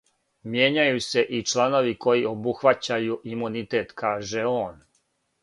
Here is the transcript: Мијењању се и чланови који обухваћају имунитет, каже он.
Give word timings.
Мијењању 0.51 1.03
се 1.07 1.23
и 1.39 1.41
чланови 1.51 1.91
који 2.07 2.25
обухваћају 2.31 3.19
имунитет, 3.35 3.95
каже 4.05 4.49
он. 4.57 4.83